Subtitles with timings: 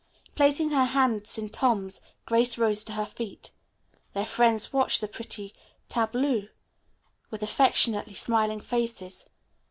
[0.33, 3.51] Placing her hands in Tom's, Grace rose to her feet.
[4.13, 5.53] Their friends watched the pretty
[5.89, 6.47] tableau
[7.29, 9.29] with affectionately smiling faces.